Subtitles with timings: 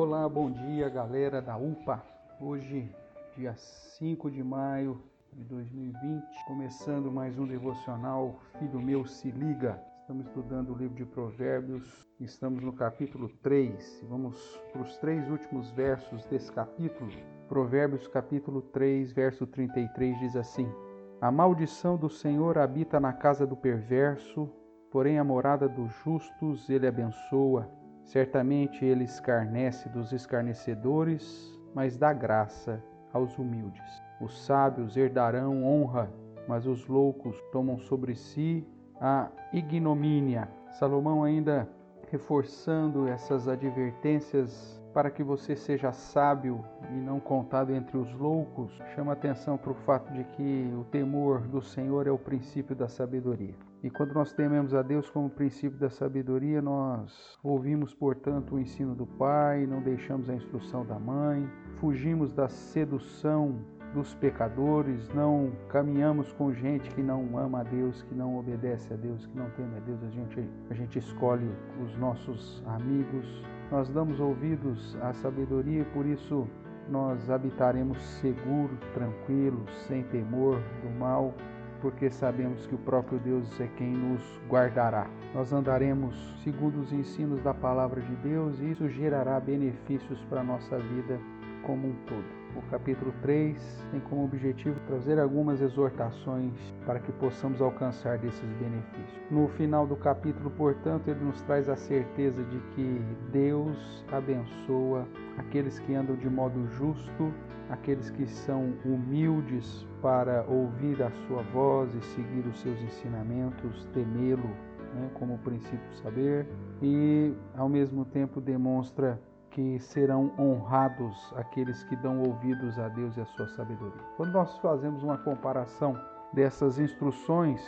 [0.00, 2.00] Olá, bom dia galera da UPA.
[2.40, 2.88] Hoje,
[3.36, 9.82] dia 5 de maio de 2020, começando mais um devocional Filho meu se liga.
[10.02, 14.04] Estamos estudando o livro de Provérbios, estamos no capítulo 3.
[14.08, 14.38] Vamos
[14.72, 17.10] para os três últimos versos desse capítulo.
[17.48, 20.72] Provérbios capítulo 3, verso 33 diz assim:
[21.20, 24.48] A maldição do Senhor habita na casa do perverso,
[24.92, 27.68] porém a morada dos justos ele abençoa.
[28.08, 32.82] Certamente ele escarnece dos escarnecedores, mas dá graça
[33.12, 34.02] aos humildes.
[34.18, 36.10] Os sábios herdarão honra,
[36.48, 38.66] mas os loucos tomam sobre si
[38.98, 40.48] a ignomínia.
[40.70, 41.68] Salomão ainda
[42.10, 49.12] reforçando essas advertências para que você seja sábio e não contado entre os loucos, chama
[49.12, 53.54] atenção para o fato de que o temor do Senhor é o princípio da sabedoria.
[53.80, 58.92] E quando nós tememos a Deus como princípio da sabedoria, nós ouvimos, portanto, o ensino
[58.92, 63.60] do Pai, não deixamos a instrução da mãe, fugimos da sedução
[63.94, 68.96] dos pecadores, não caminhamos com gente que não ama a Deus, que não obedece a
[68.96, 71.50] Deus, que não teme a Deus, a gente, a gente escolhe
[71.82, 76.46] os nossos amigos, nós damos ouvidos à sabedoria e por isso
[76.88, 81.34] nós habitaremos seguro, tranquilo, sem temor do mal,
[81.80, 85.06] porque sabemos que o próprio Deus é quem nos guardará.
[85.34, 90.44] Nós andaremos segundo os ensinos da palavra de Deus e isso gerará benefícios para a
[90.44, 91.20] nossa vida
[91.62, 92.38] como um todo.
[92.56, 96.52] O capítulo 3 tem como objetivo trazer algumas exortações
[96.86, 99.20] para que possamos alcançar desses benefícios.
[99.30, 105.06] No final do capítulo, portanto, ele nos traz a certeza de que Deus abençoa
[105.36, 107.32] aqueles que andam de modo justo,
[107.68, 114.48] aqueles que são humildes para ouvir a sua voz e seguir os seus ensinamentos, temê-lo
[114.94, 116.46] né, como princípio saber,
[116.82, 119.20] e ao mesmo tempo demonstra
[119.50, 124.02] que serão honrados aqueles que dão ouvidos a Deus e a sua sabedoria.
[124.16, 125.98] Quando nós fazemos uma comparação
[126.32, 127.62] dessas instruções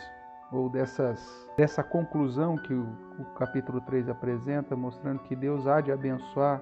[0.51, 2.87] ou dessas, dessa conclusão que o,
[3.19, 6.61] o capítulo 3 apresenta, mostrando que Deus há de abençoar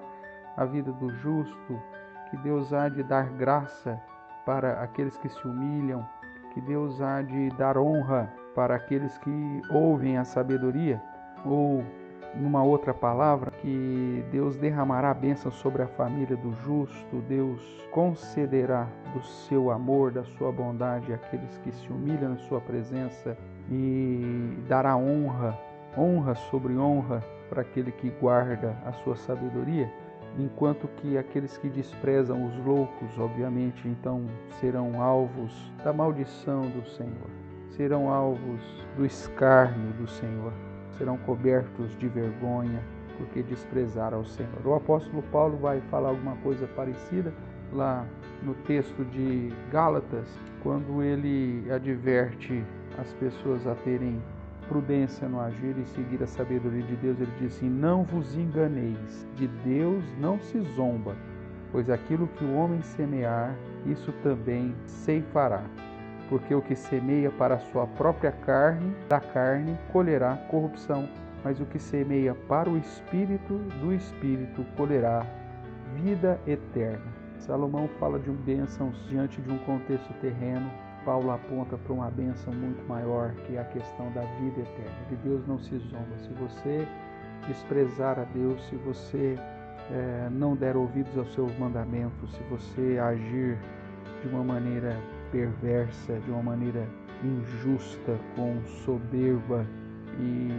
[0.56, 1.80] a vida do justo,
[2.30, 4.00] que Deus há de dar graça
[4.46, 6.06] para aqueles que se humilham,
[6.54, 11.02] que Deus há de dar honra para aqueles que ouvem a sabedoria,
[11.44, 11.84] ou
[12.34, 17.60] numa outra palavra, que Deus derramará bênção sobre a família do justo, Deus
[17.90, 23.36] concederá do seu amor, da sua bondade àqueles que se humilham na sua presença
[23.70, 25.58] e dará honra,
[25.96, 29.92] honra sobre honra para aquele que guarda a sua sabedoria,
[30.38, 34.24] enquanto que aqueles que desprezam os loucos, obviamente, então
[34.60, 37.30] serão alvos da maldição do Senhor,
[37.70, 38.60] serão alvos
[38.96, 40.52] do escárnio do Senhor
[41.00, 42.78] serão cobertos de vergonha,
[43.16, 44.66] porque desprezaram ao Senhor.
[44.66, 47.32] O apóstolo Paulo vai falar alguma coisa parecida
[47.72, 48.06] lá
[48.42, 50.28] no texto de Gálatas,
[50.62, 52.62] quando ele adverte
[52.98, 54.22] as pessoas a terem
[54.68, 57.18] prudência no agir e seguir a sabedoria de Deus.
[57.18, 61.16] Ele diz assim: Não vos enganeis, de Deus não se zomba,
[61.72, 63.56] pois aquilo que o homem semear,
[63.86, 65.64] isso também ceifará
[66.30, 71.08] porque o que semeia para a sua própria carne, da carne colherá corrupção,
[71.42, 75.26] mas o que semeia para o espírito, do espírito colherá
[75.96, 77.20] vida eterna.
[77.40, 80.70] Salomão fala de bênçãos diante de um contexto terreno.
[81.04, 85.06] Paulo aponta para uma bênção muito maior, que é a questão da vida eterna.
[85.08, 86.16] De Deus não se zomba.
[86.18, 86.86] Se você
[87.48, 89.36] desprezar a Deus, se você
[89.90, 93.58] é, não der ouvidos aos seus mandamentos, se você agir
[94.22, 94.94] de uma maneira
[95.30, 96.86] perversa, de uma maneira
[97.24, 99.66] injusta, com soberba
[100.18, 100.50] e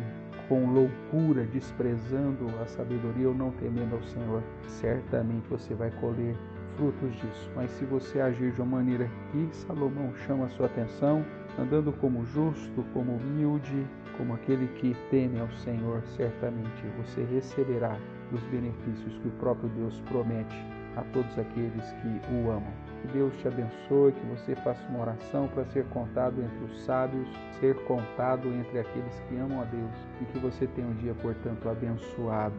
[0.48, 6.36] com loucura, desprezando a sabedoria ou não temendo ao Senhor, certamente você vai colher
[6.76, 7.50] frutos disso.
[7.56, 11.26] Mas se você agir de uma maneira que Salomão chama a sua atenção,
[11.58, 13.86] andando como justo, como humilde,
[14.18, 17.98] como aquele que teme ao Senhor, certamente você receberá
[18.32, 22.74] os benefícios que o próprio Deus promete a todos aqueles que o amam.
[23.02, 27.28] Que Deus te abençoe, que você faça uma oração para ser contado entre os sábios,
[27.60, 29.92] ser contado entre aqueles que amam a Deus
[30.22, 32.56] e que você tenha um dia, portanto, abençoado.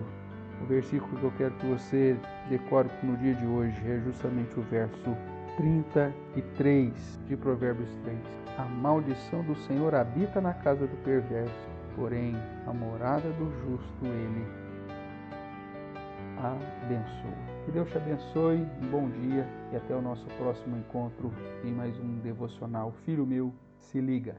[0.61, 2.17] O versículo que eu quero que você
[2.49, 5.17] decore no dia de hoje é justamente o verso
[5.56, 8.19] 33 de Provérbios 3.
[8.58, 12.37] A maldição do Senhor habita na casa do perverso, porém
[12.67, 14.62] a morada do justo ele
[16.49, 17.65] abençoa.
[17.65, 21.33] Que Deus te abençoe, um bom dia e até o nosso próximo encontro
[21.65, 22.93] em mais um devocional.
[23.05, 24.37] Filho meu, se liga.